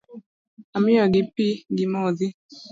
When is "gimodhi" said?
1.75-2.27